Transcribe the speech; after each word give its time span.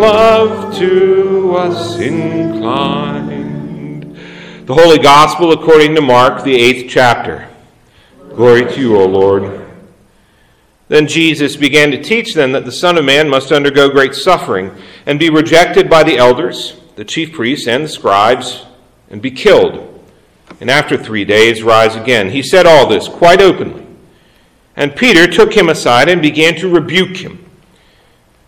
love 0.00 0.76
to 0.76 1.56
us 1.56 1.98
inclined. 1.98 3.36
The 4.66 4.74
Holy 4.74 4.98
Gospel 4.98 5.52
according 5.52 5.94
to 5.94 6.00
Mark, 6.00 6.42
the 6.44 6.54
eighth 6.54 6.90
chapter. 6.90 7.48
Glory 8.34 8.64
to 8.64 8.80
you, 8.80 8.96
O 8.96 9.06
Lord. 9.06 9.66
Then 10.88 11.06
Jesus 11.06 11.56
began 11.56 11.90
to 11.90 12.02
teach 12.02 12.34
them 12.34 12.52
that 12.52 12.64
the 12.64 12.72
Son 12.72 12.98
of 12.98 13.04
Man 13.04 13.28
must 13.28 13.50
undergo 13.50 13.88
great 13.88 14.14
suffering 14.14 14.70
and 15.06 15.18
be 15.18 15.30
rejected 15.30 15.90
by 15.90 16.02
the 16.02 16.18
elders, 16.18 16.80
the 16.96 17.04
chief 17.04 17.32
priests, 17.32 17.66
and 17.66 17.84
the 17.84 17.88
scribes, 17.88 18.66
and 19.10 19.22
be 19.22 19.30
killed, 19.30 20.04
and 20.60 20.70
after 20.70 20.96
three 20.96 21.24
days 21.24 21.62
rise 21.62 21.96
again. 21.96 22.30
He 22.30 22.42
said 22.42 22.66
all 22.66 22.88
this 22.88 23.08
quite 23.08 23.40
openly. 23.40 23.86
And 24.76 24.94
Peter 24.94 25.26
took 25.26 25.54
him 25.54 25.68
aside 25.68 26.08
and 26.08 26.20
began 26.20 26.54
to 26.56 26.68
rebuke 26.68 27.16
him. 27.16 27.45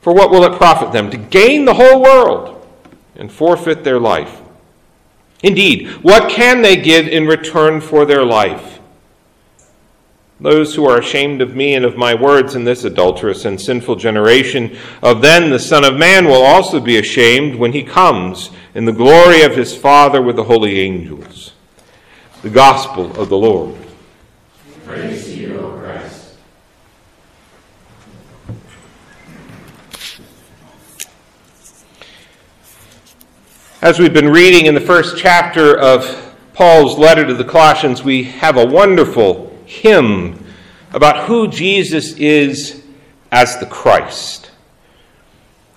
For 0.00 0.14
what 0.14 0.30
will 0.30 0.44
it 0.44 0.56
profit 0.56 0.92
them 0.92 1.10
to 1.10 1.16
gain 1.16 1.64
the 1.64 1.74
whole 1.74 2.02
world 2.02 2.66
and 3.16 3.30
forfeit 3.30 3.84
their 3.84 4.00
life? 4.00 4.40
Indeed, 5.42 5.88
what 6.02 6.30
can 6.30 6.62
they 6.62 6.76
give 6.76 7.06
in 7.06 7.26
return 7.26 7.80
for 7.80 8.04
their 8.04 8.24
life? 8.24 8.80
Those 10.40 10.74
who 10.74 10.88
are 10.88 10.98
ashamed 10.98 11.42
of 11.42 11.54
me 11.54 11.74
and 11.74 11.84
of 11.84 11.98
my 11.98 12.14
words 12.14 12.54
in 12.54 12.64
this 12.64 12.84
adulterous 12.84 13.44
and 13.44 13.60
sinful 13.60 13.96
generation, 13.96 14.76
of 15.02 15.20
them 15.20 15.50
the 15.50 15.58
Son 15.58 15.84
of 15.84 15.98
Man 15.98 16.24
will 16.24 16.42
also 16.42 16.80
be 16.80 16.96
ashamed 16.96 17.56
when 17.56 17.72
he 17.72 17.82
comes 17.82 18.50
in 18.74 18.86
the 18.86 18.92
glory 18.92 19.42
of 19.42 19.54
his 19.54 19.76
Father 19.76 20.22
with 20.22 20.36
the 20.36 20.44
holy 20.44 20.80
angels. 20.80 21.52
The 22.40 22.48
Gospel 22.48 23.20
of 23.20 23.28
the 23.28 23.36
Lord. 23.36 23.76
Praise 24.86 25.24
to 25.26 25.34
you, 25.34 25.58
O 25.58 25.72
Christ. 25.78 25.99
As 33.82 33.98
we've 33.98 34.12
been 34.12 34.28
reading 34.28 34.66
in 34.66 34.74
the 34.74 34.80
first 34.82 35.16
chapter 35.16 35.74
of 35.74 36.36
Paul's 36.52 36.98
letter 36.98 37.26
to 37.26 37.32
the 37.32 37.46
Colossians, 37.46 38.04
we 38.04 38.24
have 38.24 38.58
a 38.58 38.66
wonderful 38.66 39.56
hymn 39.64 40.44
about 40.92 41.26
who 41.26 41.48
Jesus 41.48 42.12
is 42.18 42.82
as 43.32 43.58
the 43.58 43.64
Christ. 43.64 44.50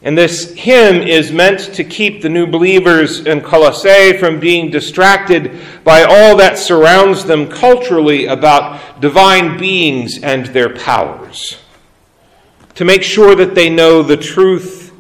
And 0.02 0.18
this 0.18 0.52
hymn 0.52 1.08
is 1.08 1.31
meant 1.31 1.62
to 1.76 1.86
keep 1.86 2.22
the 2.22 2.28
new 2.28 2.46
believers 2.46 3.26
in 3.26 3.40
Colossae 3.40 4.18
from 4.18 4.38
being 4.38 4.70
distracted 4.70 5.58
by 5.86 6.04
all 6.04 6.36
that 6.36 6.58
surrounds 6.58 7.24
them 7.24 7.48
culturally 7.48 8.26
about 8.26 9.00
divine 9.00 9.58
beings 9.58 10.20
and 10.22 10.48
their 10.48 10.76
powers. 10.76 11.58
To 12.76 12.84
make 12.84 13.04
sure 13.04 13.34
that 13.34 13.56
they 13.56 13.70
know 13.70 14.04
the 14.04 14.18
truth 14.18 14.92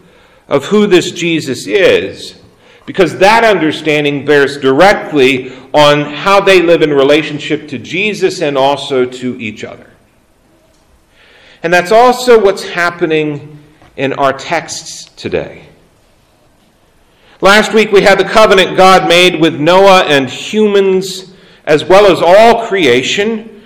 of 0.47 0.67
who 0.67 0.87
this 0.87 1.11
Jesus 1.11 1.67
is 1.67 2.39
because 2.85 3.17
that 3.19 3.43
understanding 3.43 4.25
bears 4.25 4.57
directly 4.57 5.51
on 5.73 6.01
how 6.01 6.39
they 6.41 6.61
live 6.61 6.81
in 6.81 6.91
relationship 6.91 7.67
to 7.69 7.77
Jesus 7.77 8.41
and 8.41 8.57
also 8.57 9.05
to 9.05 9.39
each 9.39 9.63
other. 9.63 9.89
And 11.63 11.73
that's 11.73 11.91
also 11.91 12.43
what's 12.43 12.63
happening 12.63 13.57
in 13.95 14.13
our 14.13 14.33
texts 14.33 15.05
today. 15.15 15.65
Last 17.39 17.73
week 17.73 17.91
we 17.91 18.01
had 18.01 18.19
the 18.19 18.25
covenant 18.25 18.75
God 18.75 19.07
made 19.07 19.39
with 19.39 19.59
Noah 19.59 20.03
and 20.03 20.29
humans, 20.29 21.33
as 21.65 21.85
well 21.85 22.11
as 22.11 22.21
all 22.21 22.67
creation, 22.67 23.61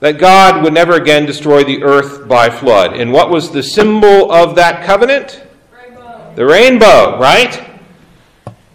that 0.00 0.18
God 0.18 0.62
would 0.62 0.72
never 0.72 0.94
again 0.94 1.26
destroy 1.26 1.64
the 1.64 1.82
earth 1.82 2.26
by 2.28 2.50
flood. 2.50 2.94
And 2.94 3.12
what 3.12 3.30
was 3.30 3.50
the 3.50 3.62
symbol 3.62 4.30
of 4.32 4.54
that 4.56 4.84
covenant? 4.84 5.42
Rainbow. 5.72 6.32
The 6.34 6.46
rainbow, 6.46 7.18
right? 7.18 7.69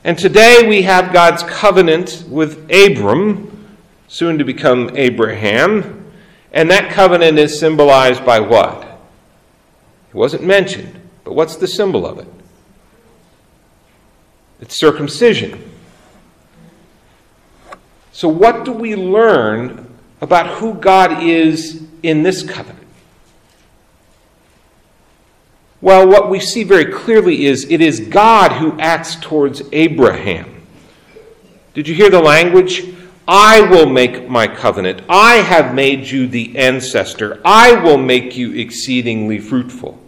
And 0.05 0.19
today 0.19 0.67
we 0.67 0.83
have 0.83 1.11
God's 1.11 1.41
covenant 1.41 2.25
with 2.29 2.71
Abram, 2.71 3.67
soon 4.07 4.37
to 4.37 4.43
become 4.43 4.91
Abraham. 4.95 6.11
And 6.51 6.69
that 6.69 6.91
covenant 6.91 7.39
is 7.39 7.59
symbolized 7.59 8.23
by 8.23 8.39
what? 8.39 8.83
It 8.83 10.15
wasn't 10.15 10.43
mentioned, 10.43 11.01
but 11.23 11.33
what's 11.33 11.55
the 11.55 11.67
symbol 11.67 12.05
of 12.05 12.19
it? 12.19 12.27
It's 14.61 14.77
circumcision. 14.77 15.71
So, 18.11 18.27
what 18.27 18.63
do 18.63 18.73
we 18.73 18.95
learn 18.95 19.91
about 20.21 20.59
who 20.59 20.75
God 20.75 21.23
is 21.23 21.83
in 22.03 22.21
this 22.21 22.43
covenant? 22.43 22.84
Well, 25.85 26.07
what 26.07 26.31
we 26.31 26.39
see 26.39 26.63
very 26.63 26.85
clearly 26.85 27.45
is 27.45 27.69
it 27.69 27.79
is 27.79 27.99
God 27.99 28.53
who 28.53 28.75
acts 28.79 29.17
towards 29.17 29.61
Abraham. 29.71 30.65
Did 31.75 31.87
you 31.87 31.93
hear 31.93 32.09
the 32.09 32.23
language? 32.23 32.95
I 33.27 33.61
will 33.61 33.85
make 33.85 34.27
my 34.27 34.47
covenant. 34.47 35.03
I 35.07 35.35
have 35.35 35.75
made 35.75 36.07
you 36.07 36.25
the 36.25 36.57
ancestor. 36.57 37.39
I 37.45 37.73
will 37.73 37.99
make 37.99 38.35
you 38.35 38.53
exceedingly 38.53 39.37
fruitful. 39.37 40.01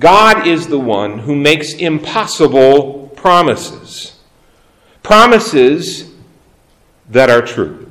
God 0.00 0.48
is 0.48 0.66
the 0.66 0.80
one 0.80 1.20
who 1.20 1.36
makes 1.36 1.74
impossible 1.74 3.06
promises. 3.14 4.18
Promises 5.04 6.12
that 7.08 7.30
are 7.30 7.42
true. 7.42 7.83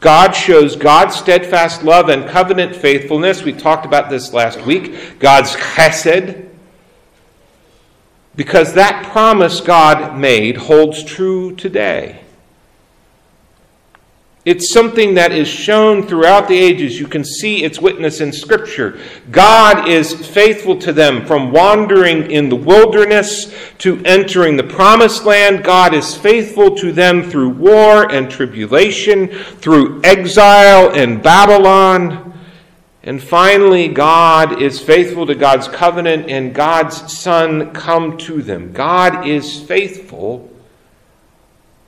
God 0.00 0.32
shows 0.32 0.76
God's 0.76 1.16
steadfast 1.16 1.82
love 1.82 2.08
and 2.08 2.28
covenant 2.28 2.76
faithfulness. 2.76 3.42
We 3.42 3.52
talked 3.52 3.86
about 3.86 4.10
this 4.10 4.32
last 4.32 4.60
week. 4.60 5.18
God's 5.18 5.56
chesed. 5.56 6.48
Because 8.34 8.74
that 8.74 9.06
promise 9.06 9.60
God 9.60 10.18
made 10.18 10.58
holds 10.58 11.02
true 11.02 11.56
today. 11.56 12.20
It's 14.46 14.72
something 14.72 15.14
that 15.14 15.32
is 15.32 15.48
shown 15.48 16.06
throughout 16.06 16.46
the 16.46 16.56
ages. 16.56 17.00
You 17.00 17.08
can 17.08 17.24
see 17.24 17.64
its 17.64 17.80
witness 17.80 18.20
in 18.20 18.32
Scripture. 18.32 19.00
God 19.32 19.88
is 19.88 20.14
faithful 20.14 20.78
to 20.78 20.92
them 20.92 21.26
from 21.26 21.50
wandering 21.50 22.30
in 22.30 22.48
the 22.48 22.54
wilderness 22.54 23.52
to 23.78 24.00
entering 24.04 24.56
the 24.56 24.62
promised 24.62 25.24
land. 25.24 25.64
God 25.64 25.94
is 25.94 26.14
faithful 26.14 26.76
to 26.76 26.92
them 26.92 27.28
through 27.28 27.48
war 27.48 28.08
and 28.12 28.30
tribulation, 28.30 29.30
through 29.30 30.00
exile 30.04 30.94
in 30.94 31.20
Babylon. 31.20 32.32
And 33.02 33.20
finally, 33.20 33.88
God 33.88 34.62
is 34.62 34.78
faithful 34.80 35.26
to 35.26 35.34
God's 35.34 35.66
covenant, 35.66 36.30
and 36.30 36.54
God's 36.54 37.12
Son 37.12 37.72
come 37.72 38.16
to 38.18 38.42
them. 38.42 38.72
God 38.72 39.26
is 39.26 39.60
faithful 39.60 40.48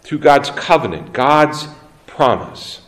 to 0.04 0.18
God's 0.18 0.50
covenant, 0.50 1.12
God's 1.12 1.68
promise. 2.18 2.80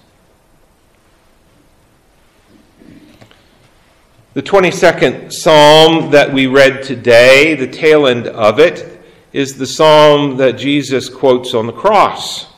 The 4.34 4.42
22nd 4.42 5.32
psalm 5.32 6.10
that 6.10 6.32
we 6.32 6.48
read 6.48 6.82
today, 6.82 7.54
the 7.54 7.68
tail 7.68 8.08
end 8.08 8.26
of 8.26 8.58
it, 8.58 9.00
is 9.32 9.56
the 9.56 9.68
psalm 9.68 10.36
that 10.38 10.58
Jesus 10.58 11.08
quotes 11.08 11.54
on 11.54 11.68
the 11.68 11.72
cross. 11.72 12.52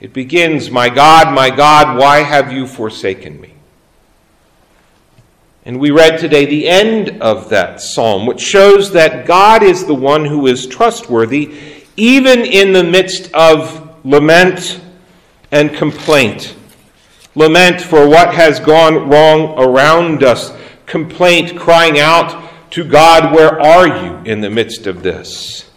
It 0.00 0.12
begins, 0.12 0.72
My 0.72 0.88
God, 0.88 1.32
my 1.32 1.50
God, 1.50 1.96
why 1.96 2.18
have 2.24 2.52
you 2.52 2.66
forsaken 2.66 3.40
me? 3.40 3.54
And 5.64 5.78
we 5.78 5.92
read 5.92 6.18
today 6.18 6.46
the 6.46 6.66
end 6.66 7.22
of 7.22 7.48
that 7.50 7.80
psalm, 7.80 8.26
which 8.26 8.40
shows 8.40 8.90
that 8.90 9.24
God 9.24 9.62
is 9.62 9.86
the 9.86 9.94
one 9.94 10.24
who 10.24 10.48
is 10.48 10.66
trustworthy, 10.66 11.54
even 11.96 12.40
in 12.40 12.72
the 12.72 12.82
midst 12.82 13.32
of 13.32 14.04
lament 14.04 14.80
and 15.56 15.74
complaint. 15.74 16.54
Lament 17.34 17.80
for 17.80 18.06
what 18.06 18.34
has 18.34 18.60
gone 18.60 19.08
wrong 19.08 19.58
around 19.58 20.22
us. 20.22 20.52
Complaint, 20.84 21.58
crying 21.58 21.98
out 21.98 22.70
to 22.72 22.84
God, 22.84 23.34
Where 23.34 23.58
are 23.58 23.88
you 23.88 24.16
in 24.30 24.42
the 24.42 24.50
midst 24.50 24.86
of 24.86 25.02
this? 25.02 25.70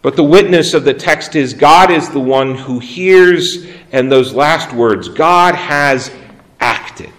But 0.00 0.16
the 0.16 0.24
witness 0.24 0.72
of 0.72 0.84
the 0.84 0.94
text 0.94 1.36
is 1.36 1.52
God 1.52 1.90
is 1.90 2.08
the 2.08 2.20
one 2.20 2.54
who 2.54 2.78
hears, 2.78 3.66
and 3.92 4.10
those 4.10 4.32
last 4.32 4.72
words 4.72 5.10
God 5.10 5.54
has 5.54 6.10
acted. 6.58 7.12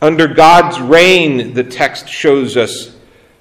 Under 0.00 0.26
God's 0.26 0.80
reign, 0.80 1.52
the 1.52 1.64
text 1.64 2.08
shows 2.08 2.56
us 2.56 2.96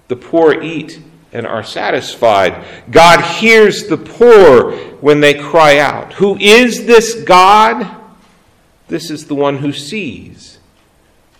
the 0.09 0.17
poor 0.17 0.61
eat 0.61 0.99
and 1.33 1.45
are 1.47 1.63
satisfied. 1.63 2.63
God 2.89 3.21
hears 3.21 3.87
the 3.87 3.97
poor 3.97 4.71
when 5.01 5.19
they 5.19 5.33
cry 5.33 5.79
out. 5.79 6.13
Who 6.13 6.37
is 6.37 6.85
this 6.85 7.23
God? 7.23 8.01
This 8.87 9.09
is 9.09 9.25
the 9.25 9.35
one 9.35 9.57
who 9.57 9.73
sees 9.73 10.59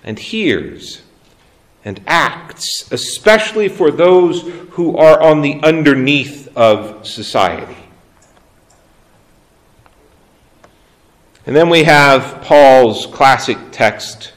and 0.03 0.17
hears 0.17 1.03
and 1.85 2.01
acts, 2.07 2.91
especially 2.91 3.69
for 3.69 3.91
those 3.91 4.41
who 4.71 4.97
are 4.97 5.21
on 5.21 5.41
the 5.41 5.59
underneath 5.63 6.49
of 6.57 7.05
society. 7.05 7.77
And 11.45 11.55
then 11.55 11.69
we 11.69 11.83
have 11.83 12.41
Paul's 12.41 13.05
classic 13.05 13.57
text 13.71 14.33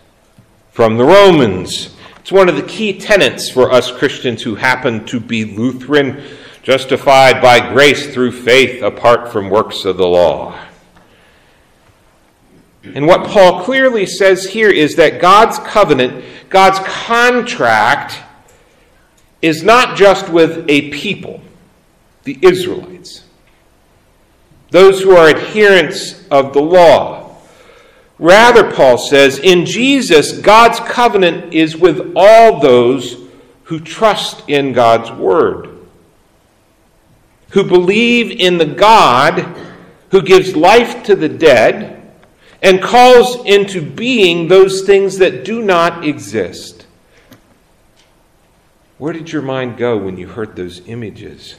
from 0.73 0.97
the 0.97 1.05
Romans. 1.05 1.96
It's 2.27 2.33
one 2.33 2.49
of 2.49 2.57
the 2.57 2.63
key 2.65 2.99
tenets 2.99 3.49
for 3.49 3.71
us 3.71 3.89
Christians 3.93 4.43
who 4.43 4.57
happen 4.57 5.07
to 5.07 5.21
be 5.21 5.45
Lutheran, 5.45 6.25
justified 6.61 7.41
by 7.41 7.73
grace 7.73 8.13
through 8.13 8.33
faith 8.33 8.83
apart 8.83 9.31
from 9.31 9.49
works 9.49 9.85
of 9.85 9.97
the 9.97 10.09
law. 10.09 10.59
And 12.83 13.07
what 13.07 13.29
Paul 13.29 13.63
clearly 13.63 14.07
says 14.07 14.47
here 14.47 14.71
is 14.71 14.97
that 14.97 15.21
God's 15.21 15.61
covenant, 15.61 16.25
God's 16.49 16.81
contract, 16.81 18.19
is 19.41 19.63
not 19.63 19.97
just 19.97 20.29
with 20.29 20.69
a 20.69 20.91
people, 20.91 21.41
the 22.25 22.41
Israelites, 22.43 23.23
those 24.73 25.01
who 25.01 25.13
are 25.15 25.29
adherents 25.29 26.27
of 26.33 26.55
the 26.55 26.61
law. 26.61 27.26
Rather, 28.19 28.73
Paul 28.73 28.97
says, 28.97 29.39
in 29.39 29.67
Jesus, 29.67 30.39
God's 30.39 30.81
covenant 30.81 31.53
is 31.53 31.77
with 31.77 32.13
all 32.17 32.61
those 32.61 33.27
who 33.65 33.79
trust 33.79 34.49
in 34.49 34.73
God's 34.73 35.11
word, 35.11 35.79
who 37.51 37.65
believe 37.65 38.31
in 38.31 38.59
the 38.59 38.67
God 38.67 39.55
who 40.11 40.23
gives 40.23 40.57
life 40.57 41.03
to 41.05 41.17
the 41.17 41.29
dead 41.29 41.93
and 42.63 42.83
calls 42.83 43.45
into 43.45 43.83
being 43.83 44.49
those 44.49 44.83
things 44.83 45.19
that 45.19 45.45
do 45.45 45.63
not 45.63 46.07
exist. 46.07 46.87
Where 48.99 49.13
did 49.13 49.31
your 49.31 49.43
mind 49.43 49.77
go 49.77 49.99
when 49.99 50.17
you 50.17 50.29
heard 50.29 50.57
those 50.57 50.81
images? 50.89 51.57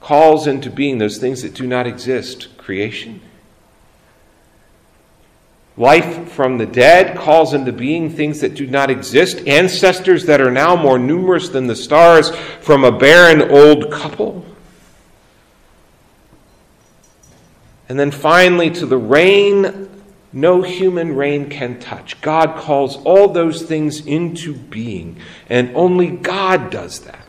Calls 0.00 0.46
into 0.46 0.68
being 0.68 0.98
those 0.98 1.18
things 1.18 1.42
that 1.42 1.54
do 1.54 1.66
not 1.66 1.86
exist 1.86 2.56
creation. 2.58 3.22
Life 5.76 6.30
from 6.32 6.58
the 6.58 6.66
dead 6.66 7.16
calls 7.16 7.54
into 7.54 7.72
being 7.72 8.10
things 8.10 8.40
that 8.40 8.54
do 8.54 8.66
not 8.66 8.90
exist, 8.90 9.46
ancestors 9.46 10.26
that 10.26 10.40
are 10.40 10.50
now 10.50 10.76
more 10.76 10.98
numerous 10.98 11.48
than 11.48 11.66
the 11.66 11.76
stars 11.76 12.30
from 12.60 12.84
a 12.84 12.92
barren 12.92 13.50
old 13.50 13.90
couple. 13.90 14.44
And 17.88 17.98
then 17.98 18.10
finally, 18.10 18.70
to 18.70 18.86
the 18.86 18.98
reign 18.98 19.88
no 20.32 20.62
human 20.62 21.14
reign 21.14 21.50
can 21.50 21.78
touch. 21.78 22.20
God 22.22 22.56
calls 22.56 22.96
all 23.04 23.28
those 23.28 23.62
things 23.62 24.06
into 24.06 24.54
being, 24.54 25.18
and 25.50 25.74
only 25.76 26.08
God 26.08 26.70
does 26.70 27.00
that. 27.00 27.28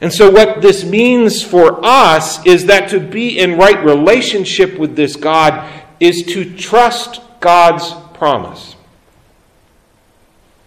And 0.00 0.12
so, 0.12 0.30
what 0.30 0.62
this 0.62 0.84
means 0.84 1.42
for 1.42 1.84
us 1.84 2.44
is 2.46 2.66
that 2.66 2.90
to 2.90 3.00
be 3.00 3.38
in 3.38 3.56
right 3.56 3.82
relationship 3.84 4.78
with 4.78 4.96
this 4.96 5.16
God 5.16 5.70
is 6.00 6.22
to 6.24 6.56
trust 6.56 7.20
God's 7.40 7.92
promise. 8.14 8.76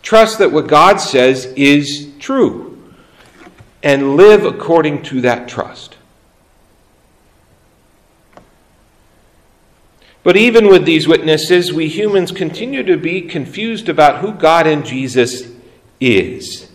Trust 0.01 0.39
that 0.39 0.51
what 0.51 0.67
God 0.67 0.97
says 0.97 1.45
is 1.55 2.09
true, 2.19 2.81
and 3.83 4.15
live 4.15 4.45
according 4.45 5.03
to 5.03 5.21
that 5.21 5.47
trust. 5.47 5.97
But 10.23 10.35
even 10.37 10.67
with 10.67 10.85
these 10.85 11.07
witnesses, 11.07 11.71
we 11.73 11.87
humans 11.87 12.31
continue 12.31 12.83
to 12.83 12.97
be 12.97 13.21
confused 13.21 13.89
about 13.89 14.19
who 14.19 14.33
God 14.33 14.67
and 14.67 14.85
Jesus 14.85 15.49
is. 15.99 16.69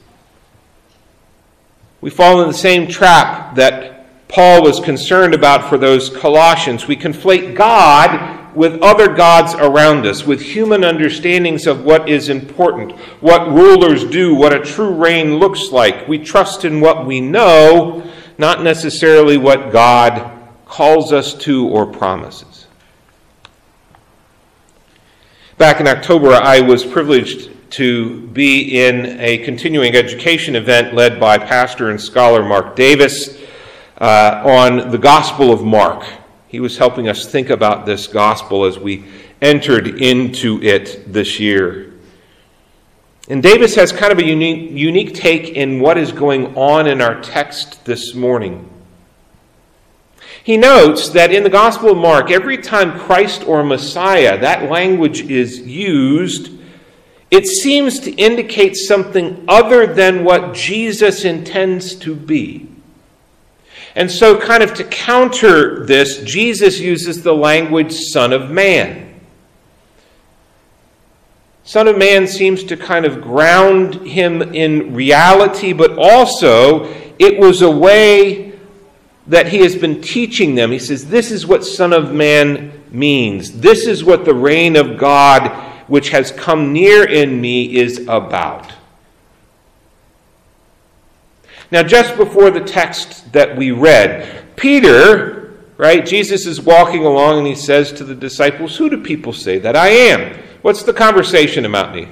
We 2.00 2.10
fall 2.10 2.42
in 2.42 2.48
the 2.48 2.54
same 2.54 2.88
trap 2.88 3.54
that 3.54 4.28
Paul 4.28 4.62
was 4.62 4.80
concerned 4.80 5.34
about 5.34 5.68
for 5.68 5.78
those 5.78 6.10
Colossians. 6.10 6.86
We 6.86 6.96
conflate 6.96 7.54
God 7.54 8.43
with 8.54 8.80
other 8.82 9.12
gods 9.12 9.54
around 9.54 10.06
us, 10.06 10.24
with 10.24 10.40
human 10.40 10.84
understandings 10.84 11.66
of 11.66 11.84
what 11.84 12.08
is 12.08 12.28
important, 12.28 12.92
what 13.20 13.48
rulers 13.48 14.04
do, 14.04 14.34
what 14.34 14.54
a 14.54 14.60
true 14.60 14.94
reign 14.94 15.38
looks 15.38 15.70
like. 15.72 16.06
We 16.06 16.18
trust 16.18 16.64
in 16.64 16.80
what 16.80 17.06
we 17.06 17.20
know, 17.20 18.08
not 18.38 18.62
necessarily 18.62 19.36
what 19.36 19.72
God 19.72 20.30
calls 20.66 21.12
us 21.12 21.34
to 21.34 21.68
or 21.68 21.86
promises. 21.86 22.66
Back 25.58 25.80
in 25.80 25.86
October, 25.86 26.32
I 26.32 26.60
was 26.60 26.84
privileged 26.84 27.50
to 27.72 28.20
be 28.28 28.86
in 28.86 29.20
a 29.20 29.38
continuing 29.38 29.94
education 29.96 30.54
event 30.54 30.94
led 30.94 31.18
by 31.18 31.38
pastor 31.38 31.90
and 31.90 32.00
scholar 32.00 32.44
Mark 32.44 32.76
Davis 32.76 33.40
uh, 33.98 34.42
on 34.44 34.90
the 34.90 34.98
Gospel 34.98 35.52
of 35.52 35.64
Mark. 35.64 36.04
He 36.54 36.60
was 36.60 36.78
helping 36.78 37.08
us 37.08 37.26
think 37.26 37.50
about 37.50 37.84
this 37.84 38.06
gospel 38.06 38.64
as 38.64 38.78
we 38.78 39.02
entered 39.42 40.00
into 40.00 40.62
it 40.62 41.12
this 41.12 41.40
year. 41.40 41.92
And 43.28 43.42
Davis 43.42 43.74
has 43.74 43.90
kind 43.90 44.12
of 44.12 44.20
a 44.20 44.24
unique, 44.24 44.70
unique 44.70 45.14
take 45.14 45.48
in 45.48 45.80
what 45.80 45.98
is 45.98 46.12
going 46.12 46.56
on 46.56 46.86
in 46.86 47.00
our 47.00 47.20
text 47.20 47.84
this 47.84 48.14
morning. 48.14 48.70
He 50.44 50.56
notes 50.56 51.08
that 51.08 51.32
in 51.32 51.42
the 51.42 51.50
Gospel 51.50 51.90
of 51.90 51.96
Mark, 51.96 52.30
every 52.30 52.58
time 52.58 52.96
Christ 52.96 53.42
or 53.42 53.64
Messiah, 53.64 54.40
that 54.40 54.70
language 54.70 55.22
is 55.22 55.58
used, 55.58 56.52
it 57.32 57.48
seems 57.48 57.98
to 57.98 58.12
indicate 58.12 58.76
something 58.76 59.44
other 59.48 59.92
than 59.92 60.22
what 60.22 60.54
Jesus 60.54 61.24
intends 61.24 61.96
to 61.96 62.14
be. 62.14 62.73
And 63.96 64.10
so, 64.10 64.38
kind 64.38 64.62
of 64.62 64.74
to 64.74 64.84
counter 64.84 65.84
this, 65.86 66.22
Jesus 66.22 66.80
uses 66.80 67.22
the 67.22 67.34
language 67.34 67.92
Son 67.92 68.32
of 68.32 68.50
Man. 68.50 69.20
Son 71.62 71.88
of 71.88 71.96
Man 71.96 72.26
seems 72.26 72.64
to 72.64 72.76
kind 72.76 73.06
of 73.06 73.22
ground 73.22 73.94
him 74.06 74.42
in 74.42 74.94
reality, 74.94 75.72
but 75.72 75.96
also 75.96 76.84
it 77.18 77.38
was 77.38 77.62
a 77.62 77.70
way 77.70 78.52
that 79.28 79.48
he 79.48 79.58
has 79.58 79.76
been 79.76 80.02
teaching 80.02 80.54
them. 80.54 80.72
He 80.72 80.78
says, 80.78 81.08
This 81.08 81.30
is 81.30 81.46
what 81.46 81.64
Son 81.64 81.92
of 81.92 82.12
Man 82.12 82.84
means. 82.90 83.60
This 83.60 83.86
is 83.86 84.04
what 84.04 84.24
the 84.24 84.34
reign 84.34 84.76
of 84.76 84.98
God, 84.98 85.50
which 85.88 86.10
has 86.10 86.32
come 86.32 86.72
near 86.72 87.04
in 87.08 87.40
me, 87.40 87.76
is 87.76 88.06
about. 88.08 88.72
Now, 91.74 91.82
just 91.82 92.16
before 92.16 92.52
the 92.52 92.60
text 92.60 93.32
that 93.32 93.56
we 93.56 93.72
read, 93.72 94.44
Peter, 94.54 95.54
right, 95.76 96.06
Jesus 96.06 96.46
is 96.46 96.60
walking 96.60 97.04
along 97.04 97.38
and 97.38 97.46
he 97.48 97.56
says 97.56 97.90
to 97.94 98.04
the 98.04 98.14
disciples, 98.14 98.76
Who 98.76 98.88
do 98.88 99.02
people 99.02 99.32
say 99.32 99.58
that 99.58 99.74
I 99.74 99.88
am? 99.88 100.38
What's 100.62 100.84
the 100.84 100.92
conversation 100.92 101.64
about 101.64 101.92
me? 101.92 102.06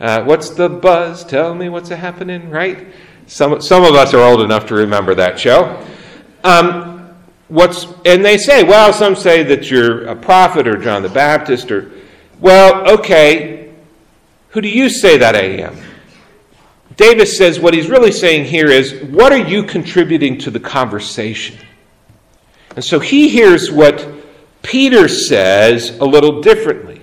Uh, 0.00 0.24
what's 0.24 0.48
the 0.48 0.70
buzz? 0.70 1.26
Tell 1.26 1.54
me 1.54 1.68
what's 1.68 1.90
happening, 1.90 2.48
right? 2.48 2.86
Some, 3.26 3.60
some 3.60 3.84
of 3.84 3.94
us 3.94 4.14
are 4.14 4.22
old 4.22 4.40
enough 4.40 4.64
to 4.68 4.74
remember 4.74 5.14
that 5.14 5.38
show. 5.38 5.86
Um, 6.42 7.14
what's 7.48 7.84
and 8.06 8.24
they 8.24 8.38
say, 8.38 8.62
well, 8.62 8.94
some 8.94 9.14
say 9.14 9.42
that 9.42 9.70
you're 9.70 10.06
a 10.06 10.16
prophet 10.16 10.66
or 10.66 10.78
John 10.78 11.02
the 11.02 11.10
Baptist 11.10 11.70
or, 11.70 11.92
well, 12.40 12.94
okay, 12.94 13.74
who 14.52 14.62
do 14.62 14.70
you 14.70 14.88
say 14.88 15.18
that 15.18 15.36
I 15.36 15.42
am? 15.42 15.76
Davis 16.96 17.36
says 17.36 17.60
what 17.60 17.74
he's 17.74 17.88
really 17.88 18.12
saying 18.12 18.46
here 18.46 18.70
is, 18.70 18.94
what 19.04 19.32
are 19.32 19.38
you 19.48 19.62
contributing 19.64 20.38
to 20.38 20.50
the 20.50 20.60
conversation? 20.60 21.58
And 22.74 22.84
so 22.84 22.98
he 22.98 23.28
hears 23.28 23.70
what 23.70 24.06
Peter 24.62 25.08
says 25.08 25.98
a 25.98 26.04
little 26.04 26.40
differently, 26.40 27.02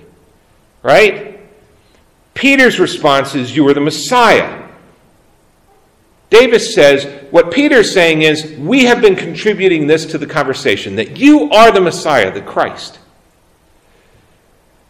right? 0.82 1.40
Peter's 2.34 2.80
response 2.80 3.34
is, 3.34 3.56
You 3.56 3.68
are 3.68 3.74
the 3.74 3.80
Messiah. 3.80 4.64
Davis 6.30 6.74
says, 6.74 7.04
what 7.30 7.52
Peter's 7.52 7.92
saying 7.92 8.22
is, 8.22 8.56
we 8.58 8.84
have 8.86 9.00
been 9.00 9.14
contributing 9.14 9.86
this 9.86 10.04
to 10.06 10.18
the 10.18 10.26
conversation, 10.26 10.96
that 10.96 11.16
you 11.16 11.48
are 11.50 11.70
the 11.70 11.80
Messiah, 11.80 12.32
the 12.32 12.40
Christ. 12.40 12.98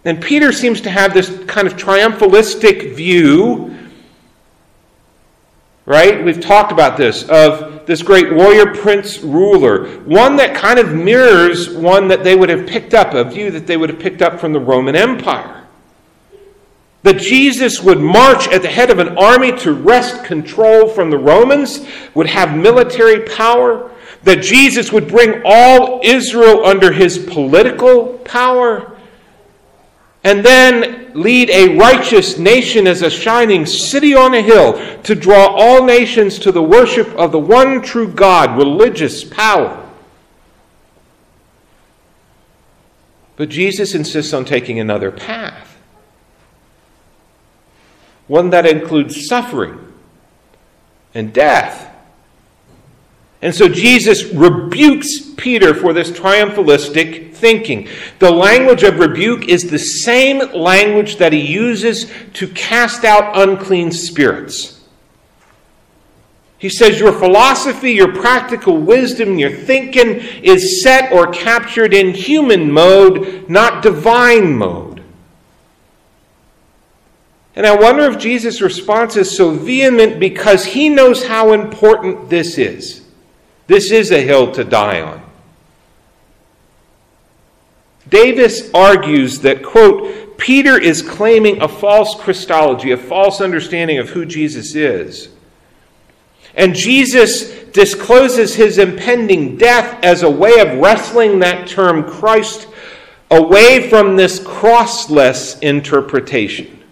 And 0.06 0.23
Peter 0.23 0.52
seems 0.52 0.80
to 0.82 0.90
have 0.90 1.12
this 1.12 1.28
kind 1.46 1.66
of 1.66 1.75
triumphalistic 1.75 2.94
view, 2.94 3.74
right? 5.87 6.25
We've 6.25 6.41
talked 6.41 6.73
about 6.73 6.97
this, 6.97 7.29
of 7.29 7.87
this 7.87 8.03
great 8.03 8.33
warrior 8.33 8.75
prince 8.75 9.19
ruler, 9.19 9.99
one 10.00 10.37
that 10.37 10.57
kind 10.57 10.79
of 10.79 10.93
mirrors 10.93 11.71
one 11.71 12.09
that 12.09 12.25
they 12.25 12.35
would 12.35 12.49
have 12.49 12.67
picked 12.67 12.95
up, 12.95 13.14
a 13.14 13.25
view 13.25 13.50
that 13.50 13.67
they 13.67 13.76
would 13.76 13.91
have 13.91 13.99
picked 13.99 14.23
up 14.23 14.41
from 14.41 14.53
the 14.53 14.61
Roman 14.61 14.97
Empire. 14.97 15.67
That 17.03 17.19
Jesus 17.19 17.83
would 17.83 18.00
march 18.00 18.49
at 18.49 18.62
the 18.62 18.69
head 18.69 18.91
of 18.91 18.99
an 18.99 19.19
army 19.19 19.53
to 19.59 19.75
wrest 19.75 20.25
control 20.25 20.88
from 20.88 21.11
the 21.11 21.19
Romans, 21.19 21.87
would 22.14 22.29
have 22.29 22.57
military 22.57 23.29
power, 23.29 23.91
that 24.23 24.43
Jesus 24.43 24.91
would 24.91 25.07
bring 25.07 25.43
all 25.45 26.00
Israel 26.03 26.64
under 26.64 26.93
his 26.93 27.19
political 27.19 28.19
power, 28.25 28.93
and 30.25 30.43
then 30.43 31.12
lead 31.14 31.50
a 31.50 31.76
righteous 31.76 32.38
nation 32.38 32.87
as 32.87 33.02
a 33.02 33.11
shining 33.11 33.66
city 33.66 34.14
on 34.14 34.33
a 34.35 34.40
hill 34.40 34.73
to 35.02 35.14
draw 35.14 35.47
all 35.47 35.85
nations 35.85 36.38
to 36.38 36.50
the 36.50 36.62
worship 36.62 37.09
of 37.11 37.31
the 37.31 37.38
one 37.38 37.83
true 37.83 38.11
God, 38.11 38.57
religious 38.57 39.23
power. 39.23 39.81
But 43.37 43.50
Jesus 43.50 43.95
insists 43.95 44.33
on 44.33 44.45
taking 44.45 44.81
another 44.81 45.11
path, 45.11 45.76
one 48.26 48.50
that 48.50 48.64
includes 48.66 49.26
suffering 49.26 49.93
and 51.12 51.33
death. 51.33 51.84
And 53.44 53.54
so 53.54 53.68
Jesus 53.68 54.24
rebukes 54.32 55.20
Peter 55.36 55.74
for 55.74 55.92
this 55.92 56.10
triumphalistic 56.10 57.34
thinking. 57.34 57.88
The 58.18 58.30
language 58.30 58.82
of 58.84 58.98
rebuke 58.98 59.48
is 59.50 59.68
the 59.68 59.78
same 59.78 60.38
language 60.54 61.16
that 61.16 61.34
he 61.34 61.40
uses 61.40 62.10
to 62.32 62.48
cast 62.48 63.04
out 63.04 63.36
unclean 63.36 63.92
spirits. 63.92 64.86
He 66.56 66.70
says, 66.70 66.98
Your 66.98 67.12
philosophy, 67.12 67.90
your 67.92 68.14
practical 68.14 68.78
wisdom, 68.78 69.38
your 69.38 69.50
thinking 69.50 70.20
is 70.42 70.82
set 70.82 71.12
or 71.12 71.30
captured 71.30 71.92
in 71.92 72.14
human 72.14 72.72
mode, 72.72 73.50
not 73.50 73.82
divine 73.82 74.56
mode. 74.56 75.02
And 77.54 77.66
I 77.66 77.76
wonder 77.76 78.04
if 78.04 78.18
Jesus' 78.18 78.62
response 78.62 79.16
is 79.16 79.36
so 79.36 79.50
vehement 79.50 80.18
because 80.18 80.64
he 80.64 80.88
knows 80.88 81.26
how 81.26 81.52
important 81.52 82.30
this 82.30 82.56
is. 82.56 83.03
This 83.66 83.90
is 83.90 84.11
a 84.11 84.21
hill 84.21 84.52
to 84.52 84.64
die 84.64 85.00
on. 85.00 85.23
Davis 88.09 88.71
argues 88.75 89.40
that, 89.40 89.62
quote, 89.62 90.37
Peter 90.37 90.78
is 90.78 91.00
claiming 91.00 91.62
a 91.62 91.68
false 91.68 92.14
Christology, 92.21 92.90
a 92.90 92.97
false 92.97 93.40
understanding 93.40 93.99
of 93.99 94.11
who 94.11 94.26
Jesus 94.26 94.75
is. 94.75 95.30
And 96.54 96.75
Jesus 96.75 97.64
discloses 97.73 98.54
his 98.54 98.78
impending 98.78 99.56
death 99.56 99.99
as 100.04 100.23
a 100.23 100.30
way 100.30 100.61
of 100.61 100.78
wrestling 100.78 101.40
that 101.40 101.66
term 101.66 102.04
Christ 102.04 102.68
away 103.30 103.88
from 103.88 104.16
this 104.16 104.38
crossless 104.38 105.61
interpretation. 105.62 106.84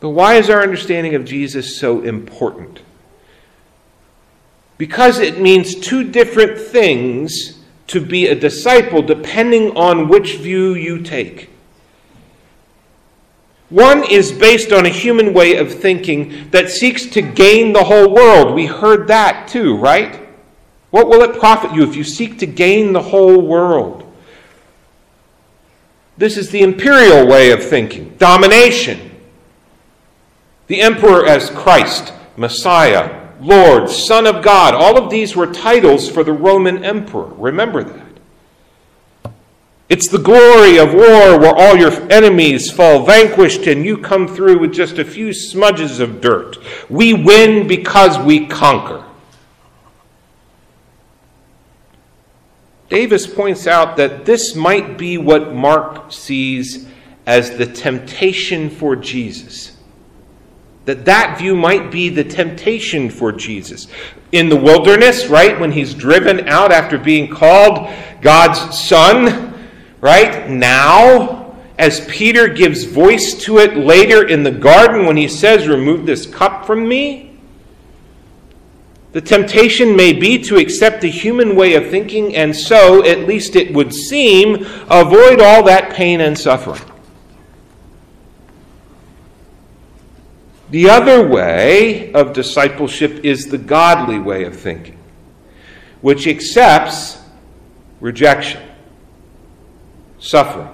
But 0.00 0.10
why 0.10 0.36
is 0.36 0.48
our 0.48 0.62
understanding 0.62 1.14
of 1.14 1.24
Jesus 1.24 1.78
so 1.78 2.00
important? 2.00 2.80
Because 4.78 5.18
it 5.18 5.38
means 5.38 5.74
two 5.74 6.04
different 6.04 6.58
things 6.58 7.58
to 7.88 8.00
be 8.00 8.26
a 8.26 8.34
disciple 8.34 9.02
depending 9.02 9.76
on 9.76 10.08
which 10.08 10.36
view 10.36 10.74
you 10.74 11.02
take. 11.02 11.50
One 13.68 14.02
is 14.10 14.32
based 14.32 14.72
on 14.72 14.86
a 14.86 14.90
human 14.90 15.34
way 15.34 15.56
of 15.56 15.72
thinking 15.72 16.50
that 16.50 16.70
seeks 16.70 17.06
to 17.06 17.22
gain 17.22 17.72
the 17.72 17.84
whole 17.84 18.12
world. 18.12 18.54
We 18.54 18.66
heard 18.66 19.06
that 19.08 19.48
too, 19.48 19.76
right? 19.76 20.28
What 20.90 21.08
will 21.08 21.22
it 21.22 21.38
profit 21.38 21.74
you 21.74 21.88
if 21.88 21.94
you 21.94 22.02
seek 22.02 22.38
to 22.40 22.46
gain 22.46 22.92
the 22.92 23.02
whole 23.02 23.40
world? 23.40 24.12
This 26.16 26.36
is 26.36 26.50
the 26.50 26.62
imperial 26.62 27.26
way 27.26 27.52
of 27.52 27.62
thinking 27.62 28.16
domination. 28.18 29.09
The 30.70 30.82
emperor 30.82 31.26
as 31.26 31.50
Christ, 31.50 32.12
Messiah, 32.36 33.32
Lord, 33.40 33.90
Son 33.90 34.24
of 34.24 34.40
God. 34.40 34.72
All 34.72 34.96
of 34.96 35.10
these 35.10 35.34
were 35.34 35.48
titles 35.48 36.08
for 36.08 36.22
the 36.22 36.32
Roman 36.32 36.84
emperor. 36.84 37.26
Remember 37.34 37.82
that. 37.82 39.32
It's 39.88 40.06
the 40.06 40.18
glory 40.18 40.78
of 40.78 40.94
war 40.94 41.40
where 41.40 41.56
all 41.56 41.76
your 41.76 41.90
enemies 42.12 42.70
fall 42.70 43.04
vanquished 43.04 43.66
and 43.66 43.84
you 43.84 43.98
come 43.98 44.28
through 44.28 44.60
with 44.60 44.72
just 44.72 44.98
a 44.98 45.04
few 45.04 45.32
smudges 45.32 45.98
of 45.98 46.20
dirt. 46.20 46.58
We 46.88 47.14
win 47.14 47.66
because 47.66 48.16
we 48.24 48.46
conquer. 48.46 49.04
Davis 52.88 53.26
points 53.26 53.66
out 53.66 53.96
that 53.96 54.24
this 54.24 54.54
might 54.54 54.96
be 54.96 55.18
what 55.18 55.52
Mark 55.52 56.12
sees 56.12 56.86
as 57.26 57.56
the 57.56 57.66
temptation 57.66 58.70
for 58.70 58.94
Jesus. 58.94 59.76
That 60.86 61.04
that 61.04 61.38
view 61.38 61.54
might 61.54 61.90
be 61.90 62.08
the 62.08 62.24
temptation 62.24 63.10
for 63.10 63.32
Jesus. 63.32 63.86
In 64.32 64.48
the 64.48 64.56
wilderness, 64.56 65.26
right, 65.26 65.58
when 65.58 65.72
he's 65.72 65.94
driven 65.94 66.48
out 66.48 66.72
after 66.72 66.98
being 66.98 67.28
called 67.28 67.92
God's 68.22 68.78
son, 68.78 69.68
right? 70.00 70.48
Now, 70.48 71.56
as 71.78 72.04
Peter 72.06 72.48
gives 72.48 72.84
voice 72.84 73.34
to 73.44 73.58
it 73.58 73.76
later 73.76 74.26
in 74.28 74.42
the 74.42 74.50
garden 74.50 75.06
when 75.06 75.16
he 75.16 75.28
says, 75.28 75.68
Remove 75.68 76.06
this 76.06 76.26
cup 76.26 76.66
from 76.66 76.88
me. 76.88 77.30
The 79.12 79.20
temptation 79.20 79.96
may 79.96 80.12
be 80.12 80.38
to 80.44 80.56
accept 80.56 81.00
the 81.00 81.10
human 81.10 81.56
way 81.56 81.74
of 81.74 81.90
thinking 81.90 82.36
and 82.36 82.54
so, 82.54 83.04
at 83.04 83.26
least 83.26 83.56
it 83.56 83.74
would 83.74 83.92
seem, 83.92 84.56
avoid 84.88 85.40
all 85.40 85.64
that 85.64 85.92
pain 85.92 86.20
and 86.20 86.38
suffering. 86.38 86.80
The 90.70 90.88
other 90.88 91.26
way 91.26 92.12
of 92.12 92.32
discipleship 92.32 93.24
is 93.24 93.46
the 93.46 93.58
godly 93.58 94.20
way 94.20 94.44
of 94.44 94.58
thinking, 94.58 94.98
which 96.00 96.28
accepts 96.28 97.18
rejection, 98.00 98.62
suffering, 100.20 100.68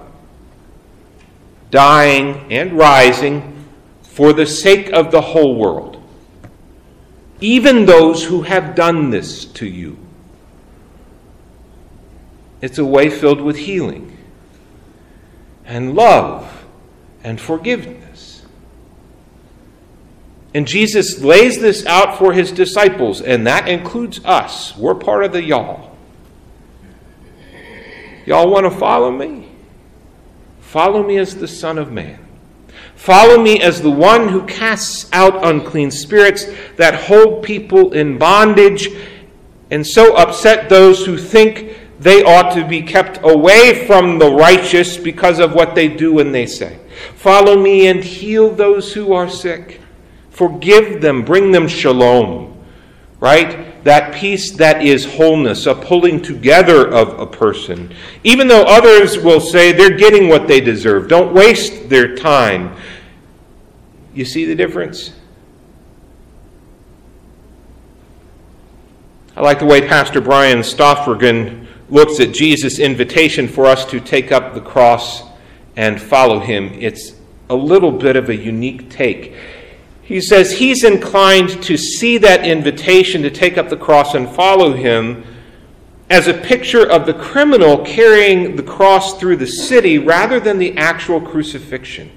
dying, 1.71 2.53
and 2.53 2.75
rising 2.75 3.65
for 4.03 4.35
the 4.35 4.47
sake 4.47 4.91
of 4.93 5.11
the 5.11 5.21
whole 5.21 5.57
world, 5.57 6.03
even 7.41 7.87
those 7.87 8.25
who 8.25 8.43
have 8.43 8.75
done 8.75 9.11
this 9.11 9.47
to 9.47 9.67
you. 9.67 9.99
It's 12.61 12.79
a 12.79 12.85
way 12.85 13.09
filled 13.09 13.41
with 13.41 13.57
healing 13.57 14.17
and 15.65 15.95
love 15.95 16.67
and 17.25 17.41
forgiveness. 17.41 18.06
And 20.57 20.67
Jesus 20.67 21.21
lays 21.21 21.61
this 21.61 21.85
out 21.85 22.17
for 22.17 22.33
his 22.33 22.51
disciples, 22.51 23.21
and 23.21 23.47
that 23.47 23.69
includes 23.69 24.25
us. 24.25 24.75
We're 24.75 24.95
part 24.95 25.23
of 25.23 25.33
the 25.33 25.43
y'all. 25.43 25.95
Y'all 28.25 28.49
want 28.51 28.65
to 28.65 28.71
follow 28.71 29.11
me? 29.13 29.51
Follow 30.61 31.03
me 31.03 31.19
as 31.19 31.37
the 31.37 31.47
Son 31.47 31.77
of 31.77 31.93
Man. 31.93 32.27
Follow 32.95 33.39
me 33.39 33.61
as 33.61 33.83
the 33.83 33.91
one 33.91 34.29
who 34.29 34.47
casts 34.47 35.11
out 35.13 35.45
unclean 35.45 35.91
spirits 35.91 36.47
that 36.77 36.95
hold 37.05 37.45
people 37.45 37.93
in 37.93 38.17
bondage 38.17 38.89
and 39.71 39.87
so 39.87 40.17
upset 40.17 40.71
those 40.71 41.05
who 41.05 41.19
think 41.19 41.79
they 42.01 42.23
ought 42.23 42.55
to 42.55 42.67
be 42.67 42.81
kept 42.81 43.21
away 43.25 43.87
from 43.87 44.19
the 44.19 44.33
righteous 44.33 44.97
because 44.97 45.39
of 45.39 45.53
what 45.53 45.75
they 45.75 45.89
do 45.89 46.19
and 46.19 46.35
they 46.35 46.47
say. 46.47 46.79
Follow 47.15 47.61
me 47.61 47.89
and 47.89 48.03
heal 48.03 48.49
those 48.49 48.95
who 48.95 49.13
are 49.13 49.29
sick. 49.29 49.83
Forgive 50.37 51.01
them, 51.01 51.25
bring 51.25 51.51
them 51.51 51.67
shalom, 51.67 52.63
right? 53.21 53.83
That 53.85 54.15
peace 54.15 54.51
that 54.57 54.85
is 54.85 55.07
wholeness, 55.07 55.65
a 55.65 55.75
pulling 55.75 56.21
together 56.21 56.93
of 56.93 57.19
a 57.19 57.27
person. 57.27 57.95
Even 58.23 58.47
though 58.47 58.65
others 58.65 59.17
will 59.17 59.41
say 59.41 59.73
they're 59.73 59.97
getting 59.97 60.29
what 60.29 60.47
they 60.47 60.61
deserve, 60.61 61.09
don't 61.09 61.33
waste 61.33 61.89
their 61.89 62.15
time. 62.15 62.77
You 64.13 64.27
see 64.27 64.45
the 64.45 64.55
difference? 64.55 65.15
I 69.35 69.41
like 69.41 69.59
the 69.59 69.65
way 69.65 69.89
Pastor 69.89 70.21
Brian 70.21 70.59
Stoffregen 70.59 71.67
looks 71.89 72.21
at 72.21 72.35
Jesus' 72.35 72.79
invitation 72.79 73.49
for 73.49 73.65
us 73.65 73.87
to 73.87 74.01
take 74.01 74.33
up 74.33 74.53
the 74.53 74.61
cross 74.61 75.23
and 75.77 75.99
follow 75.99 76.41
him. 76.41 76.75
It's 76.75 77.15
a 77.49 77.55
little 77.55 77.93
bit 77.93 78.17
of 78.17 78.29
a 78.29 78.37
unique 78.37 78.91
take. 78.91 79.35
He 80.07 80.21
says 80.21 80.53
he's 80.53 80.85
inclined 80.85 81.65
to 81.65 81.77
see 81.77 82.17
that 82.19 82.47
invitation 82.47 83.23
to 83.23 83.31
take 83.31 83.59
up 83.59 83.69
the 83.69 83.77
cross 83.77 84.15
and 84.15 84.29
follow 84.29 84.73
him 84.73 85.25
as 86.09 86.29
a 86.29 86.35
picture 86.35 86.89
of 86.89 87.07
the 87.07 87.15
criminal 87.15 87.85
carrying 87.85 88.55
the 88.55 88.63
cross 88.63 89.19
through 89.19 89.37
the 89.37 89.49
city 89.49 89.99
rather 89.99 90.39
than 90.39 90.59
the 90.59 90.77
actual 90.77 91.21
crucifixion. 91.21 92.13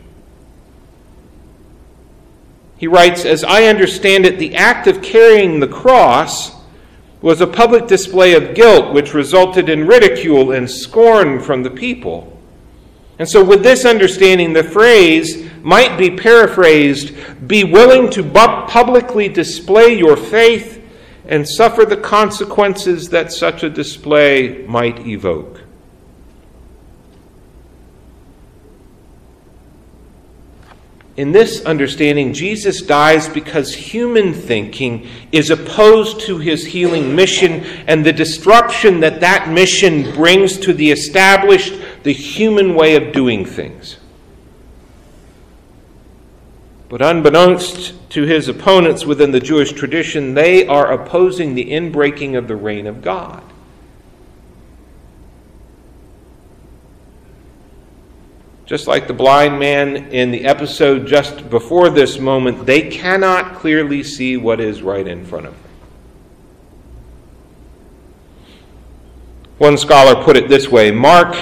He 2.77 2.85
writes, 2.85 3.25
As 3.25 3.43
I 3.43 3.63
understand 3.63 4.23
it, 4.23 4.37
the 4.37 4.55
act 4.55 4.85
of 4.85 5.01
carrying 5.01 5.59
the 5.59 5.67
cross 5.67 6.55
was 7.21 7.41
a 7.41 7.47
public 7.47 7.87
display 7.87 8.35
of 8.35 8.53
guilt 8.53 8.93
which 8.93 9.15
resulted 9.15 9.67
in 9.67 9.87
ridicule 9.87 10.51
and 10.51 10.69
scorn 10.69 11.41
from 11.41 11.63
the 11.63 11.71
people. 11.71 12.38
And 13.19 13.27
so, 13.29 13.43
with 13.43 13.63
this 13.63 13.85
understanding, 13.85 14.53
the 14.53 14.63
phrase 14.63 15.49
might 15.61 15.97
be 15.97 16.09
paraphrased 16.09 17.13
be 17.47 17.63
willing 17.65 18.09
to 18.11 18.23
publicly 18.23 19.27
display 19.27 19.97
your 19.97 20.15
faith 20.15 20.77
and 21.25 21.47
suffer 21.47 21.85
the 21.85 21.97
consequences 21.97 23.09
that 23.09 23.31
such 23.31 23.63
a 23.63 23.69
display 23.69 24.65
might 24.67 25.05
evoke. 25.05 25.61
In 31.19 31.33
this 31.33 31.65
understanding, 31.65 32.31
Jesus 32.31 32.81
dies 32.81 33.27
because 33.27 33.73
human 33.73 34.33
thinking 34.33 35.05
is 35.33 35.49
opposed 35.49 36.21
to 36.21 36.37
his 36.37 36.65
healing 36.67 37.13
mission 37.13 37.65
and 37.87 38.05
the 38.05 38.13
disruption 38.13 39.01
that 39.01 39.19
that 39.19 39.49
mission 39.49 40.13
brings 40.13 40.57
to 40.59 40.71
the 40.71 40.91
established, 40.91 41.73
the 42.03 42.13
human 42.13 42.73
way 42.73 42.95
of 42.95 43.11
doing 43.11 43.43
things. 43.43 43.97
But 46.87 47.01
unbeknownst 47.01 48.09
to 48.11 48.23
his 48.23 48.47
opponents 48.47 49.05
within 49.05 49.31
the 49.31 49.41
Jewish 49.41 49.73
tradition, 49.73 50.35
they 50.35 50.65
are 50.67 50.93
opposing 50.93 51.53
the 51.53 51.69
inbreaking 51.69 52.37
of 52.37 52.47
the 52.47 52.55
reign 52.55 52.87
of 52.87 53.01
God. 53.01 53.43
Just 58.69 58.85
like 58.85 59.07
the 59.07 59.15
blind 59.15 59.57
man 59.57 60.11
in 60.11 60.29
the 60.29 60.45
episode 60.45 61.07
just 61.07 61.49
before 61.49 61.89
this 61.89 62.19
moment, 62.19 62.67
they 62.67 62.87
cannot 62.87 63.55
clearly 63.55 64.03
see 64.03 64.37
what 64.37 64.59
is 64.59 64.83
right 64.83 65.07
in 65.07 65.25
front 65.25 65.47
of 65.47 65.53
them. 65.53 65.71
One 69.57 69.75
scholar 69.75 70.23
put 70.23 70.37
it 70.37 70.49
this 70.49 70.69
way 70.69 70.91
Mark 70.91 71.35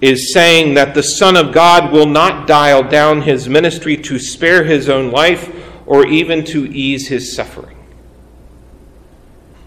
is 0.00 0.32
saying 0.32 0.74
that 0.74 0.94
the 0.94 1.02
Son 1.04 1.36
of 1.36 1.52
God 1.52 1.92
will 1.92 2.08
not 2.08 2.48
dial 2.48 2.82
down 2.82 3.22
his 3.22 3.48
ministry 3.48 3.96
to 3.98 4.18
spare 4.18 4.64
his 4.64 4.88
own 4.88 5.12
life 5.12 5.54
or 5.86 6.04
even 6.04 6.44
to 6.46 6.66
ease 6.66 7.06
his 7.06 7.36
suffering. 7.36 7.76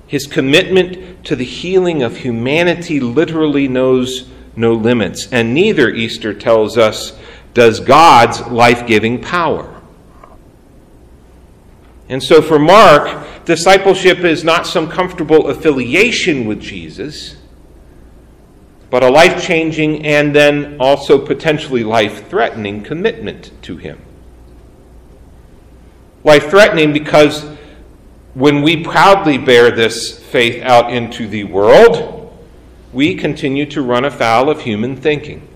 His 0.07 0.27
commitment 0.27 1.23
to 1.23 1.37
the 1.37 1.45
healing 1.45 2.03
of 2.03 2.17
humanity 2.17 2.99
literally 2.99 3.69
knows 3.69 4.29
no 4.57 4.73
limits. 4.73 5.31
And 5.31 5.53
neither, 5.53 5.89
Easter 5.89 6.33
tells 6.33 6.77
us, 6.77 7.17
does 7.53 7.79
God's 7.79 8.41
life 8.47 8.85
giving 8.85 9.21
power. 9.21 9.81
And 12.09 12.21
so 12.23 12.41
for 12.41 12.59
Mark, 12.59 13.45
discipleship 13.45 14.19
is 14.19 14.43
not 14.43 14.65
some 14.67 14.89
comfortable 14.89 15.47
affiliation 15.49 16.45
with 16.45 16.61
Jesus, 16.61 17.35
but 18.89 19.03
a 19.03 19.09
life 19.09 19.43
changing 19.43 20.05
and 20.05 20.35
then 20.35 20.77
also 20.79 21.17
potentially 21.23 21.83
life 21.83 22.29
threatening 22.29 22.83
commitment 22.83 23.51
to 23.63 23.77
Him. 23.77 23.99
Life 26.23 26.49
threatening 26.49 26.93
because 26.93 27.43
when 28.33 28.61
we 28.61 28.83
proudly 28.83 29.37
bear 29.37 29.71
this 29.71 30.19
faith 30.19 30.61
out 30.61 30.93
into 30.93 31.27
the 31.27 31.43
world, 31.43 32.16
we 32.97 33.13
continue 33.13 33.63
to 33.63 33.83
run 33.83 34.05
afoul 34.05 34.49
of 34.49 34.59
human 34.59 34.95
thinking, 34.95 35.47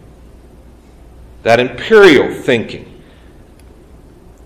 that 1.42 1.60
imperial 1.60 2.32
thinking. 2.32 3.02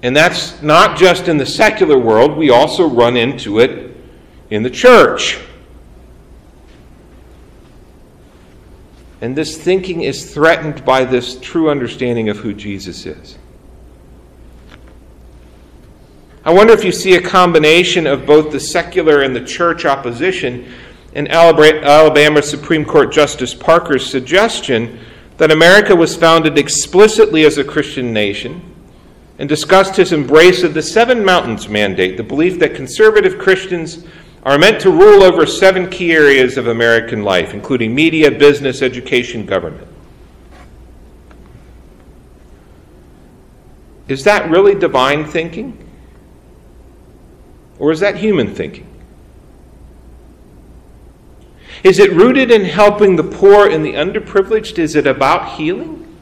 And 0.02 0.16
that's 0.16 0.62
not 0.62 0.98
just 0.98 1.28
in 1.28 1.36
the 1.36 1.46
secular 1.46 1.98
world, 2.00 2.38
we 2.38 2.52
also 2.52 2.88
run 2.88 3.18
into 3.18 3.60
it 3.60 3.94
in 4.50 4.64
the 4.64 4.70
church. 4.70 5.38
And 9.20 9.36
this 9.36 9.58
thinking 9.58 10.04
is 10.04 10.34
threatened 10.34 10.86
by 10.86 11.04
this 11.04 11.38
true 11.42 11.70
understanding 11.70 12.30
of 12.30 12.38
who 12.38 12.54
Jesus 12.54 13.06
is. 13.06 13.38
I 16.46 16.54
wonder 16.54 16.72
if 16.72 16.86
you 16.86 16.94
see 16.94 17.16
a 17.16 17.22
combination 17.22 18.08
of 18.08 18.26
both 18.26 18.54
the 18.54 18.60
secular 18.62 19.22
and 19.22 19.36
the 19.36 19.44
church 19.44 19.84
opposition 19.84 20.72
in 21.16 21.30
Alabama 21.30 22.42
Supreme 22.42 22.84
Court 22.84 23.12
Justice 23.12 23.54
Parker's 23.54 24.06
suggestion 24.06 25.00
that 25.38 25.50
America 25.50 25.96
was 25.96 26.16
founded 26.16 26.58
explicitly 26.58 27.46
as 27.46 27.58
a 27.58 27.64
Christian 27.64 28.12
nation 28.12 28.62
and 29.40 29.48
discussed 29.48 29.96
his 29.96 30.12
embrace 30.12 30.62
of 30.64 30.74
the 30.74 30.82
Seven 30.82 31.24
Mountains 31.24 31.70
Mandate, 31.70 32.18
the 32.18 32.24
belief 32.24 32.60
that 32.60 32.76
conservative 32.76 33.40
Christians 33.40 34.06
are 34.44 34.58
meant 34.58 34.80
to 34.82 34.92
rule 34.92 35.24
over 35.24 35.46
seven 35.46 35.90
key 35.90 36.12
areas 36.12 36.58
of 36.58 36.68
American 36.68 37.24
life, 37.24 37.54
including 37.54 37.96
media, 37.96 38.30
business, 38.30 38.82
education, 38.82 39.46
government. 39.46 39.88
Is 44.08 44.24
that 44.26 44.50
really 44.52 44.76
divine 44.76 45.26
thinking? 45.26 45.82
Or 47.80 47.92
is 47.92 48.02
that 48.02 48.18
human 48.18 48.54
thinking? 48.54 48.88
Is 51.86 52.00
it 52.00 52.12
rooted 52.14 52.50
in 52.50 52.66
helping 52.66 53.16
the 53.16 53.24
poor 53.24 53.70
and 53.70 53.86
the 53.86 53.94
underprivileged? 53.94 54.80
Is 54.80 54.96
it 54.96 55.06
about 55.06 55.56
healing? 55.56 56.18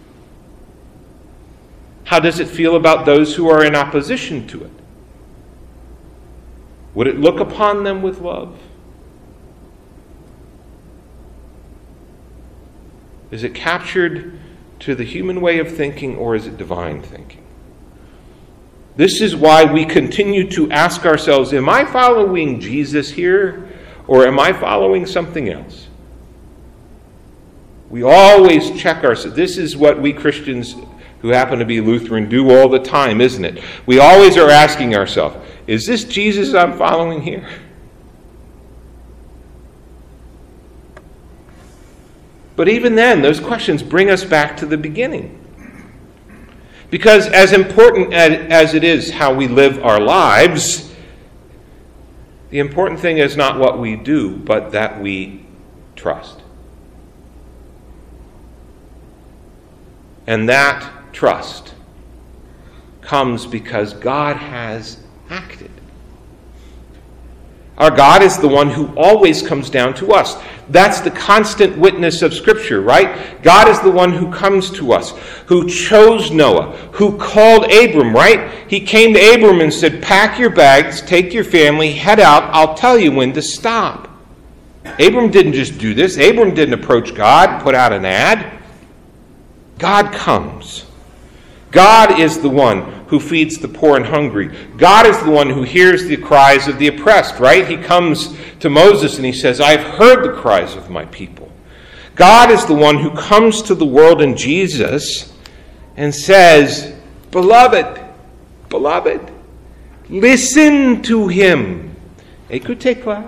How 2.04 2.20
does 2.20 2.42
it 2.42 2.50
feel 2.50 2.76
about 2.76 3.06
those 3.06 3.34
who 3.36 3.50
are 3.50 3.64
in 3.64 3.74
opposition 3.74 4.46
to 4.50 4.66
it? 4.66 4.72
Would 6.94 7.08
it 7.08 7.18
look 7.18 7.40
upon 7.40 7.86
them 7.86 8.02
with 8.02 8.20
love? 8.20 8.60
Is 13.32 13.46
it 13.46 13.56
captured 13.56 14.38
to 14.80 14.96
the 14.96 15.06
human 15.06 15.40
way 15.40 15.60
of 15.60 15.74
thinking 15.74 16.18
or 16.18 16.36
is 16.36 16.46
it 16.46 16.58
divine 16.58 17.02
thinking? 17.02 17.42
This 18.98 19.22
is 19.22 19.34
why 19.34 19.64
we 19.64 19.86
continue 19.86 20.50
to 20.52 20.70
ask 20.72 21.06
ourselves 21.06 21.54
Am 21.54 21.70
I 21.70 21.86
following 21.86 22.60
Jesus 22.60 23.12
here 23.12 23.63
or 24.08 24.26
am 24.26 24.40
I 24.40 24.54
following 24.54 25.06
something 25.06 25.50
else? 25.50 25.88
We 27.90 28.04
always 28.04 28.72
check 28.80 29.04
ourselves. 29.04 29.36
This 29.36 29.58
is 29.58 29.78
what 29.78 30.02
we 30.02 30.14
Christians 30.14 30.76
who 31.22 31.30
happen 31.30 31.60
to 31.60 31.66
be 31.66 31.80
Lutheran 31.80 32.28
do 32.28 32.52
all 32.52 32.68
the 32.68 32.80
time, 32.80 33.22
isn't 33.22 33.46
it? 33.46 33.64
We 33.86 34.00
always 34.00 34.36
are 34.36 34.50
asking 34.50 34.96
ourselves, 34.96 35.38
is 35.68 35.86
this 35.86 36.04
Jesus 36.04 36.54
I'm 36.54 36.78
following 36.78 37.22
here? 37.22 37.48
But 42.56 42.68
even 42.68 42.96
then, 42.96 43.22
those 43.22 43.40
questions 43.40 43.82
bring 43.82 44.10
us 44.10 44.24
back 44.24 44.58
to 44.58 44.66
the 44.66 44.78
beginning. 44.78 45.40
Because, 46.92 47.28
as 47.28 47.54
important 47.54 48.14
as 48.14 48.74
it 48.76 48.84
is 48.84 49.10
how 49.10 49.34
we 49.34 49.48
live 49.48 49.84
our 49.84 50.00
lives, 50.00 50.93
the 52.54 52.60
important 52.60 53.00
thing 53.00 53.18
is 53.18 53.36
not 53.36 53.58
what 53.58 53.80
we 53.80 53.96
do, 53.96 54.38
but 54.38 54.74
that 54.74 55.02
we 55.02 55.44
trust. 55.96 56.40
And 60.28 60.48
that 60.48 60.88
trust 61.14 61.74
comes 63.02 63.48
because 63.48 63.96
God 63.96 64.38
has 64.38 65.00
acted. 65.32 65.72
Our 67.78 67.90
God 67.90 68.22
is 68.22 68.38
the 68.38 68.48
one 68.48 68.70
who 68.70 68.94
always 68.96 69.42
comes 69.42 69.70
down 69.70 69.96
to 69.96 70.12
us. 70.12 70.36
That's 70.70 71.02
the 71.02 71.10
constant 71.10 71.76
witness 71.78 72.22
of 72.22 72.34
Scripture, 72.34 72.82
right? 72.82 73.42
God 73.42 73.68
is 73.68 73.80
the 73.82 73.92
one 73.92 74.14
who 74.14 74.32
comes 74.32 74.70
to 74.72 74.94
us, 74.94 75.12
who 75.48 75.68
chose 75.68 76.30
Noah, 76.30 76.78
who 76.94 77.18
called 77.18 77.72
Abram, 77.72 78.14
right? 78.14 78.70
He 78.70 78.80
came 78.80 79.14
to 79.14 79.34
Abram 79.34 79.62
and 79.62 79.74
said, 79.74 80.04
Pack 80.04 80.38
your 80.38 80.52
bags, 80.52 81.02
take 81.02 81.34
your 81.34 81.44
family, 81.44 81.94
head 81.94 82.20
out. 82.20 82.44
I'll 82.54 82.76
tell 82.76 82.98
you 82.98 83.12
when 83.12 83.34
to 83.34 83.42
stop. 83.42 84.08
Abram 85.00 85.32
didn't 85.32 85.54
just 85.54 85.80
do 85.80 85.94
this, 85.96 86.18
Abram 86.18 86.54
didn't 86.54 86.76
approach 86.76 87.16
God, 87.16 87.64
put 87.64 87.74
out 87.74 87.92
an 87.92 88.06
ad. 88.06 88.62
God 89.80 90.14
comes. 90.14 90.86
God 91.74 92.20
is 92.20 92.40
the 92.40 92.50
one 92.50 92.84
who 93.08 93.20
feeds 93.20 93.58
the 93.58 93.68
poor 93.68 93.98
and 93.98 94.06
hungry. 94.06 94.56
God 94.78 95.08
is 95.08 95.22
the 95.24 95.32
one 95.32 95.50
who 95.50 95.64
hears 95.64 96.06
the 96.06 96.16
cries 96.16 96.68
of 96.68 96.78
the 96.78 96.88
oppressed, 96.88 97.40
right? 97.40 97.68
He 97.68 97.78
comes 97.78 98.38
to 98.60 98.70
Moses 98.70 99.18
and 99.18 99.26
he 99.26 99.34
says, 99.34 99.60
I've 99.60 99.82
heard 99.82 100.24
the 100.24 100.40
cries 100.40 100.76
of 100.76 100.92
my 100.92 101.06
people. 101.06 101.52
God 102.16 102.52
is 102.52 102.64
the 102.68 102.76
one 102.76 103.00
who 103.00 103.10
comes 103.10 103.64
to 103.64 103.76
the 103.76 103.86
world 103.86 104.22
in 104.22 104.38
Jesus 104.38 105.34
and 105.98 106.14
says, 106.14 106.96
Beloved, 107.32 108.00
beloved, 108.70 109.32
listen 110.10 111.02
to 111.02 111.28
him. 111.28 111.96
Écoutez 112.52 113.02
class. 113.02 113.26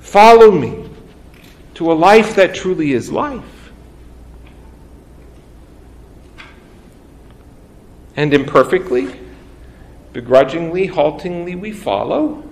Follow 0.00 0.50
me 0.50 0.88
to 1.74 1.92
a 1.92 1.94
life 1.94 2.34
that 2.34 2.54
truly 2.54 2.92
is 2.92 3.12
life. 3.12 3.51
And 8.16 8.34
imperfectly, 8.34 9.18
begrudgingly, 10.12 10.86
haltingly 10.86 11.54
we 11.54 11.72
follow. 11.72 12.44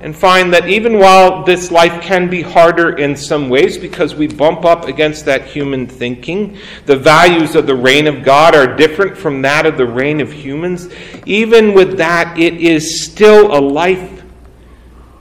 and 0.00 0.16
find 0.16 0.52
that 0.52 0.68
even 0.68 0.98
while 0.98 1.44
this 1.44 1.70
life 1.70 2.02
can 2.02 2.28
be 2.28 2.42
harder 2.42 2.98
in 2.98 3.14
some 3.14 3.48
ways 3.48 3.78
because 3.78 4.16
we 4.16 4.26
bump 4.26 4.64
up 4.64 4.88
against 4.88 5.24
that 5.24 5.44
human 5.44 5.86
thinking, 5.86 6.58
the 6.86 6.96
values 6.96 7.54
of 7.54 7.68
the 7.68 7.74
reign 7.74 8.08
of 8.08 8.24
God 8.24 8.56
are 8.56 8.74
different 8.76 9.16
from 9.16 9.42
that 9.42 9.64
of 9.64 9.76
the 9.76 9.86
reign 9.86 10.20
of 10.20 10.32
humans, 10.32 10.88
even 11.24 11.72
with 11.72 11.98
that, 11.98 12.36
it 12.36 12.54
is 12.54 13.04
still 13.04 13.56
a 13.56 13.60
life 13.60 14.24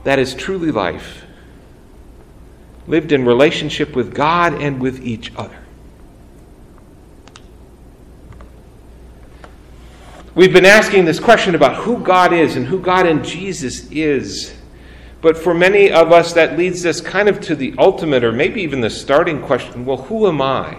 that 0.03 0.17
is 0.17 0.33
truly 0.33 0.71
life, 0.71 1.25
lived 2.87 3.11
in 3.11 3.23
relationship 3.23 3.95
with 3.95 4.15
God 4.15 4.55
and 4.55 4.81
with 4.81 5.05
each 5.05 5.31
other. 5.35 5.60
We've 10.33 10.53
been 10.53 10.65
asking 10.65 11.05
this 11.05 11.19
question 11.19 11.55
about 11.55 11.83
who 11.83 11.99
God 11.99 12.31
is 12.31 12.55
and 12.55 12.65
who 12.65 12.79
God 12.79 13.05
in 13.05 13.23
Jesus 13.23 13.91
is. 13.91 14.53
But 15.19 15.37
for 15.37 15.53
many 15.53 15.91
of 15.91 16.11
us, 16.11 16.33
that 16.33 16.57
leads 16.57 16.85
us 16.85 17.01
kind 17.01 17.27
of 17.27 17.41
to 17.41 17.55
the 17.55 17.75
ultimate, 17.77 18.23
or 18.23 18.31
maybe 18.31 18.61
even 18.61 18.81
the 18.81 18.89
starting 18.89 19.41
question 19.41 19.85
well, 19.85 19.97
who 19.97 20.27
am 20.27 20.41
I? 20.41 20.77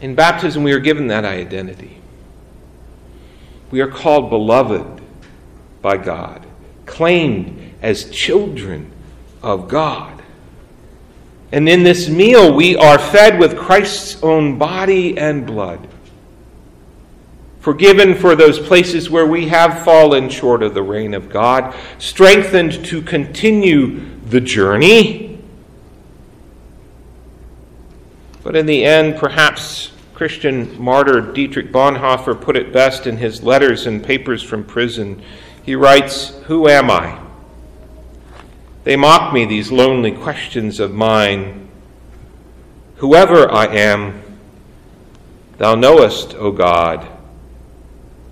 In 0.00 0.14
baptism, 0.14 0.62
we 0.62 0.72
are 0.72 0.80
given 0.80 1.08
that 1.08 1.24
identity. 1.24 2.00
We 3.70 3.80
are 3.80 3.88
called 3.88 4.30
beloved 4.30 5.02
by 5.82 5.96
God, 5.96 6.46
claimed 6.86 7.74
as 7.82 8.08
children 8.10 8.92
of 9.42 9.68
God. 9.68 10.22
And 11.52 11.68
in 11.68 11.82
this 11.82 12.08
meal, 12.08 12.52
we 12.54 12.76
are 12.76 12.98
fed 12.98 13.38
with 13.38 13.56
Christ's 13.56 14.22
own 14.22 14.58
body 14.58 15.16
and 15.16 15.46
blood. 15.46 15.88
Forgiven 17.60 18.14
for 18.14 18.36
those 18.36 18.58
places 18.58 19.10
where 19.10 19.26
we 19.26 19.48
have 19.48 19.84
fallen 19.84 20.28
short 20.28 20.62
of 20.62 20.74
the 20.74 20.82
reign 20.82 21.14
of 21.14 21.28
God, 21.28 21.74
strengthened 21.98 22.84
to 22.86 23.02
continue 23.02 24.02
the 24.26 24.40
journey. 24.40 25.40
But 28.42 28.54
in 28.54 28.66
the 28.66 28.84
end, 28.84 29.16
perhaps 29.16 29.90
Christian 30.14 30.80
martyr 30.80 31.20
Dietrich 31.20 31.72
Bonhoeffer 31.72 32.40
put 32.40 32.56
it 32.56 32.72
best 32.72 33.06
in 33.06 33.16
his 33.16 33.42
letters 33.42 33.86
and 33.86 34.02
papers 34.02 34.42
from 34.42 34.64
prison. 34.64 35.20
He 35.62 35.74
writes, 35.74 36.36
Who 36.44 36.68
am 36.68 36.90
I? 36.90 37.25
They 38.86 38.94
mock 38.94 39.32
me, 39.32 39.44
these 39.44 39.72
lonely 39.72 40.12
questions 40.12 40.78
of 40.78 40.94
mine. 40.94 41.68
Whoever 42.98 43.50
I 43.50 43.66
am, 43.66 44.22
thou 45.58 45.74
knowest, 45.74 46.36
O 46.36 46.52
God, 46.52 47.04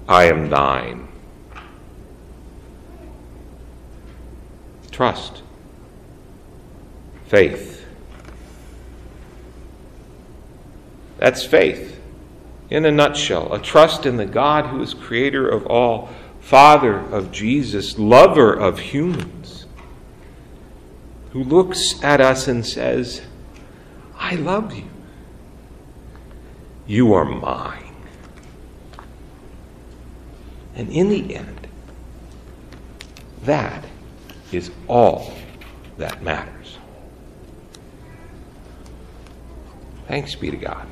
I 0.08 0.26
am 0.26 0.50
thine. 0.50 1.08
Trust, 4.92 5.42
faith. 7.26 7.84
That's 11.18 11.44
faith 11.44 12.00
in 12.70 12.84
a 12.84 12.92
nutshell 12.92 13.52
a 13.52 13.58
trust 13.58 14.06
in 14.06 14.18
the 14.18 14.24
God 14.24 14.66
who 14.66 14.80
is 14.80 14.94
creator 14.94 15.48
of 15.48 15.66
all, 15.66 16.10
Father 16.38 17.00
of 17.00 17.32
Jesus, 17.32 17.98
lover 17.98 18.52
of 18.52 18.78
humans 18.78 19.63
who 21.35 21.42
looks 21.42 22.01
at 22.05 22.20
us 22.20 22.47
and 22.47 22.64
says, 22.64 23.20
I 24.16 24.37
love 24.37 24.73
you. 24.73 24.88
You 26.87 27.12
are 27.14 27.25
mine. 27.25 27.97
And 30.77 30.88
in 30.90 31.09
the 31.09 31.35
end, 31.35 31.66
that 33.42 33.85
is 34.53 34.70
all 34.87 35.35
that 35.99 36.23
matters. 36.23 36.79
Thanks 40.07 40.37
be 40.37 40.53
to 40.53 40.57
God. 40.57 40.87